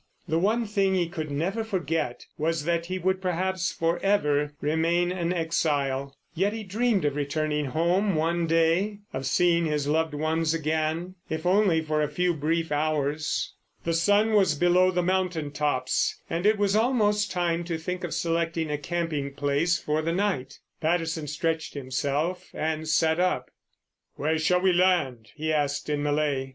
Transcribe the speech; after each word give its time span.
The 0.27 0.39
one 0.39 0.65
thing 0.65 0.95
he 0.95 1.07
could 1.07 1.29
never 1.29 1.63
forget 1.63 2.25
was 2.35 2.65
that 2.65 2.87
he 2.87 2.97
would, 2.97 3.21
perhaps 3.21 3.71
for 3.71 3.99
ever, 3.99 4.51
remain 4.59 5.11
an 5.11 5.31
exile. 5.31 6.17
Yet 6.33 6.53
he 6.53 6.63
dreamed 6.63 7.05
of 7.05 7.15
returning 7.15 7.65
home 7.65 8.15
one 8.15 8.47
day, 8.47 9.01
of 9.13 9.27
seeing 9.27 9.67
his 9.67 9.87
loved 9.87 10.15
ones 10.15 10.55
again—if 10.55 11.45
only 11.45 11.81
for 11.81 12.01
a 12.01 12.07
few 12.09 12.33
brief 12.33 12.71
hours. 12.71 13.53
The 13.83 13.93
sun 13.93 14.33
was 14.33 14.55
below 14.55 14.89
the 14.89 15.03
mountain 15.03 15.51
tops, 15.51 16.19
and 16.27 16.47
it 16.47 16.57
was 16.57 16.75
almost 16.75 17.29
time 17.31 17.63
to 17.65 17.77
think 17.77 18.03
of 18.03 18.11
selecting 18.15 18.71
a 18.71 18.79
camping 18.79 19.31
place 19.35 19.77
for 19.77 20.01
the 20.01 20.13
night. 20.13 20.57
Patterson 20.81 21.27
stretched 21.27 21.75
himself 21.75 22.49
and 22.55 22.87
sat 22.87 23.19
up. 23.19 23.51
"Where 24.15 24.39
shall 24.39 24.61
we 24.61 24.73
land?" 24.73 25.29
he 25.35 25.53
asked 25.53 25.89
in 25.91 26.01
Malay. 26.01 26.49